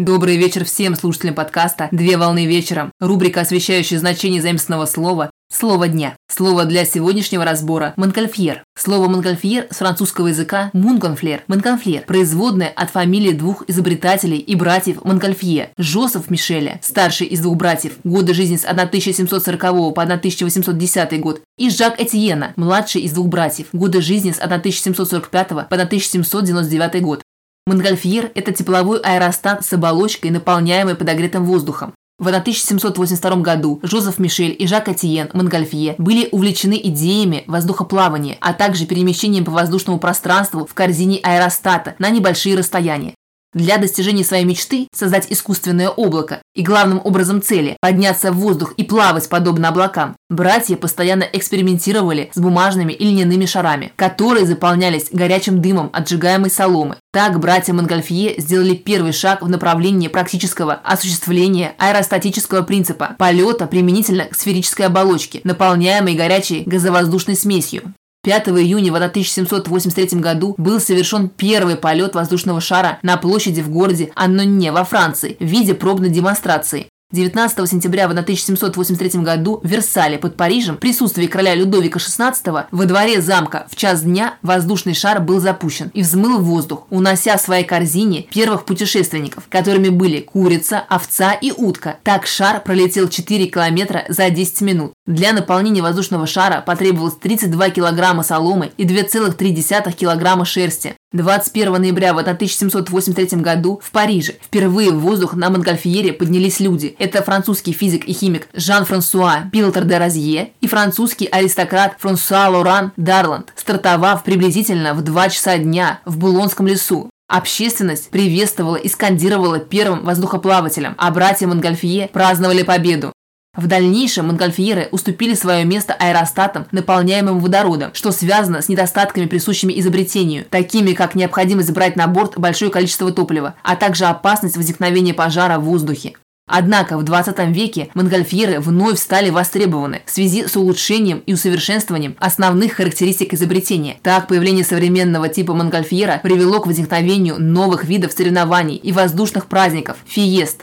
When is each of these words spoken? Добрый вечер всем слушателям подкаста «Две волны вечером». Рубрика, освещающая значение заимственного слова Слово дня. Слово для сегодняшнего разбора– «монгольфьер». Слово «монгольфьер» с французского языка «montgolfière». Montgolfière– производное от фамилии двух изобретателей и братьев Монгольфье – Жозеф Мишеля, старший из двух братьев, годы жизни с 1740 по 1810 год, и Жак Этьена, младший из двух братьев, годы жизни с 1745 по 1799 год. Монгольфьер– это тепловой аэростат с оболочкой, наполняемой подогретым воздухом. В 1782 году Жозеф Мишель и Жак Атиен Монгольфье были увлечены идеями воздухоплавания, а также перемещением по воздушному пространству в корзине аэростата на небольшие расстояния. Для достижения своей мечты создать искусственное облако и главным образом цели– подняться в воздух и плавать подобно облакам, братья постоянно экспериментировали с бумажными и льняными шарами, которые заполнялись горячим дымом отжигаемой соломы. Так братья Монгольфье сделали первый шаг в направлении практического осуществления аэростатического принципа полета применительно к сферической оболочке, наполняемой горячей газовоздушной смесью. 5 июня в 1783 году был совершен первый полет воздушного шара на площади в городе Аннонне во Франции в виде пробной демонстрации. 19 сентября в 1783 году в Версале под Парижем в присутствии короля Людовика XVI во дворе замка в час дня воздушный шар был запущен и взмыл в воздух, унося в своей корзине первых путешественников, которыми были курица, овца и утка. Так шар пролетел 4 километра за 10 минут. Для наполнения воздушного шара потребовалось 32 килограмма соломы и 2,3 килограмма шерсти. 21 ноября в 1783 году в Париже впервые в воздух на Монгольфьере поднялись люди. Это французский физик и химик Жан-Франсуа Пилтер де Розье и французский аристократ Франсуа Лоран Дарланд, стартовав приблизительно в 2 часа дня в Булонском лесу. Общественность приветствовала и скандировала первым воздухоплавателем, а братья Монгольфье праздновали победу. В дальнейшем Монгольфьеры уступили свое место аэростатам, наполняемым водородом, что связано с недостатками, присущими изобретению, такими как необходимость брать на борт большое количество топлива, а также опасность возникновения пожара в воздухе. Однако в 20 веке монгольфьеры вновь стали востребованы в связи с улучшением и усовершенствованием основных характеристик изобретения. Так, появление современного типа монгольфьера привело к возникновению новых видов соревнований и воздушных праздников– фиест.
Добрый 0.00 0.38
вечер 0.38 0.64
всем 0.64 0.96
слушателям 0.96 1.34
подкаста 1.34 1.88
«Две 1.92 2.16
волны 2.16 2.46
вечером». 2.46 2.90
Рубрика, 3.00 3.42
освещающая 3.42 3.98
значение 3.98 4.40
заимственного 4.40 4.86
слова 4.86 5.30
Слово 5.52 5.88
дня. 5.88 6.16
Слово 6.32 6.64
для 6.64 6.84
сегодняшнего 6.86 7.44
разбора– 7.44 7.92
«монгольфьер». 7.96 8.62
Слово 8.78 9.08
«монгольфьер» 9.08 9.66
с 9.68 9.76
французского 9.78 10.28
языка 10.28 10.70
«montgolfière». 10.72 11.42
Montgolfière– 11.48 12.04
производное 12.06 12.68
от 12.68 12.90
фамилии 12.90 13.32
двух 13.32 13.64
изобретателей 13.68 14.38
и 14.38 14.54
братьев 14.54 15.04
Монгольфье – 15.04 15.70
Жозеф 15.74 16.30
Мишеля, 16.30 16.78
старший 16.82 17.26
из 17.26 17.40
двух 17.40 17.56
братьев, 17.56 17.94
годы 18.02 18.32
жизни 18.32 18.56
с 18.56 18.64
1740 18.64 19.60
по 19.92 20.02
1810 20.02 21.20
год, 21.20 21.42
и 21.58 21.68
Жак 21.68 22.00
Этьена, 22.00 22.54
младший 22.56 23.02
из 23.02 23.12
двух 23.12 23.26
братьев, 23.26 23.66
годы 23.74 24.00
жизни 24.00 24.30
с 24.30 24.38
1745 24.38 25.48
по 25.48 25.64
1799 25.64 27.02
год. 27.02 27.22
Монгольфьер– 27.66 28.32
это 28.34 28.52
тепловой 28.52 29.00
аэростат 29.00 29.64
с 29.64 29.72
оболочкой, 29.72 30.30
наполняемой 30.30 30.94
подогретым 30.94 31.44
воздухом. 31.44 31.94
В 32.18 32.28
1782 32.28 33.36
году 33.36 33.80
Жозеф 33.82 34.18
Мишель 34.18 34.54
и 34.58 34.66
Жак 34.66 34.88
Атиен 34.88 35.30
Монгольфье 35.32 35.94
были 35.96 36.28
увлечены 36.32 36.78
идеями 36.82 37.44
воздухоплавания, 37.46 38.36
а 38.42 38.52
также 38.52 38.84
перемещением 38.84 39.46
по 39.46 39.52
воздушному 39.52 39.98
пространству 39.98 40.66
в 40.66 40.74
корзине 40.74 41.18
аэростата 41.22 41.94
на 41.98 42.10
небольшие 42.10 42.58
расстояния. 42.58 43.14
Для 43.52 43.78
достижения 43.78 44.22
своей 44.22 44.44
мечты 44.44 44.86
создать 44.94 45.26
искусственное 45.28 45.88
облако 45.88 46.40
и 46.54 46.62
главным 46.62 47.00
образом 47.02 47.42
цели– 47.42 47.76
подняться 47.80 48.30
в 48.30 48.36
воздух 48.36 48.74
и 48.76 48.84
плавать 48.84 49.28
подобно 49.28 49.68
облакам, 49.68 50.14
братья 50.28 50.76
постоянно 50.76 51.24
экспериментировали 51.24 52.30
с 52.32 52.38
бумажными 52.38 52.92
и 52.92 53.04
льняными 53.04 53.46
шарами, 53.46 53.92
которые 53.96 54.46
заполнялись 54.46 55.08
горячим 55.10 55.60
дымом 55.60 55.90
отжигаемой 55.92 56.50
соломы. 56.50 56.96
Так 57.12 57.40
братья 57.40 57.72
Монгольфье 57.72 58.40
сделали 58.40 58.76
первый 58.76 59.12
шаг 59.12 59.42
в 59.42 59.48
направлении 59.48 60.06
практического 60.06 60.74
осуществления 60.74 61.74
аэростатического 61.78 62.62
принципа 62.62 63.16
полета 63.18 63.66
применительно 63.66 64.26
к 64.26 64.36
сферической 64.36 64.86
оболочке, 64.86 65.40
наполняемой 65.42 66.14
горячей 66.14 66.62
газовоздушной 66.66 67.34
смесью. 67.34 67.94
5 68.22 68.48
июня 68.48 68.92
в 68.92 68.96
1783 68.96 70.20
году 70.20 70.54
был 70.58 70.78
совершен 70.78 71.30
первый 71.30 71.76
полет 71.76 72.14
воздушного 72.14 72.60
шара 72.60 72.98
на 73.02 73.16
площади 73.16 73.62
в 73.62 73.70
городе 73.70 74.12
Аннонне 74.14 74.72
во 74.72 74.84
Франции 74.84 75.38
в 75.40 75.44
виде 75.44 75.72
пробной 75.72 76.10
демонстрации. 76.10 76.88
19 77.12 77.68
сентября 77.68 78.06
в 78.06 78.12
1783 78.12 79.22
году 79.22 79.60
в 79.64 79.66
Версале 79.66 80.16
под 80.16 80.36
Парижем 80.36 80.76
в 80.76 80.78
присутствии 80.78 81.26
короля 81.26 81.56
Людовика 81.56 81.98
XVI 81.98 82.66
во 82.70 82.84
дворе 82.84 83.20
замка 83.20 83.66
в 83.68 83.74
час 83.74 84.02
дня 84.02 84.34
воздушный 84.42 84.94
шар 84.94 85.20
был 85.20 85.40
запущен 85.40 85.90
и 85.92 86.02
взмыл 86.02 86.38
в 86.38 86.44
воздух, 86.44 86.86
унося 86.90 87.36
в 87.36 87.40
своей 87.40 87.64
корзине 87.64 88.26
первых 88.30 88.64
путешественников, 88.64 89.44
которыми 89.48 89.88
были 89.88 90.20
курица, 90.20 90.78
овца 90.88 91.32
и 91.32 91.50
утка. 91.50 91.96
Так 92.04 92.26
шар 92.26 92.62
пролетел 92.62 93.08
4 93.08 93.46
километра 93.46 94.04
за 94.08 94.30
10 94.30 94.60
минут. 94.60 94.92
Для 95.10 95.32
наполнения 95.32 95.82
воздушного 95.82 96.24
шара 96.28 96.62
потребовалось 96.64 97.16
32 97.16 97.70
килограмма 97.70 98.22
соломы 98.22 98.70
и 98.76 98.86
2,3 98.86 99.90
килограмма 99.90 100.44
шерсти. 100.44 100.94
21 101.10 101.72
ноября 101.72 102.14
в 102.14 102.18
1783 102.18 103.40
году 103.40 103.80
в 103.82 103.90
Париже 103.90 104.34
впервые 104.40 104.92
в 104.92 105.00
воздух 105.00 105.34
на 105.34 105.50
Монгольфьере 105.50 106.12
поднялись 106.12 106.60
люди. 106.60 106.94
Это 107.00 107.24
французский 107.24 107.72
физик 107.72 108.04
и 108.04 108.12
химик 108.12 108.46
Жан-Франсуа 108.54 109.50
Пилтер 109.50 109.84
де 109.84 109.98
Розье 109.98 110.52
и 110.60 110.68
французский 110.68 111.26
аристократ 111.26 111.96
Франсуа 111.98 112.48
Лоран 112.48 112.92
Дарланд, 112.96 113.52
стартовав 113.56 114.22
приблизительно 114.22 114.94
в 114.94 115.02
2 115.02 115.28
часа 115.30 115.58
дня 115.58 115.98
в 116.04 116.18
Булонском 116.18 116.68
лесу. 116.68 117.10
Общественность 117.26 118.10
приветствовала 118.10 118.76
и 118.76 118.88
скандировала 118.88 119.58
первым 119.58 120.04
воздухоплавателем, 120.04 120.94
а 120.98 121.10
братья 121.10 121.48
Монгольфье 121.48 122.08
праздновали 122.12 122.62
победу. 122.62 123.12
В 123.60 123.66
дальнейшем 123.66 124.28
Монгольфьеры 124.28 124.88
уступили 124.90 125.34
свое 125.34 125.66
место 125.66 125.92
аэростатам, 125.92 126.66
наполняемым 126.72 127.40
водородом, 127.40 127.90
что 127.92 128.10
связано 128.10 128.62
с 128.62 128.70
недостатками, 128.70 129.26
присущими 129.26 129.78
изобретению, 129.78 130.46
такими 130.48 130.92
как 130.94 131.14
необходимость 131.14 131.70
брать 131.70 131.94
на 131.94 132.06
борт 132.06 132.38
большое 132.38 132.70
количество 132.70 133.12
топлива, 133.12 133.56
а 133.62 133.76
также 133.76 134.06
опасность 134.06 134.56
возникновения 134.56 135.12
пожара 135.12 135.58
в 135.58 135.64
воздухе. 135.64 136.14
Однако 136.46 136.96
в 136.96 137.02
20 137.02 137.38
веке 137.50 137.90
монгольфьеры 137.92 138.60
вновь 138.60 138.98
стали 138.98 139.28
востребованы 139.28 140.00
в 140.06 140.10
связи 140.10 140.46
с 140.46 140.56
улучшением 140.56 141.22
и 141.26 141.34
усовершенствованием 141.34 142.16
основных 142.18 142.72
характеристик 142.72 143.34
изобретения. 143.34 143.98
Так, 144.02 144.26
появление 144.26 144.64
современного 144.64 145.28
типа 145.28 145.52
монгольфьера 145.52 146.18
привело 146.22 146.60
к 146.60 146.66
возникновению 146.66 147.38
новых 147.38 147.84
видов 147.84 148.12
соревнований 148.12 148.76
и 148.76 148.90
воздушных 148.90 149.48
праздников– 149.48 149.98
фиест. 150.06 150.62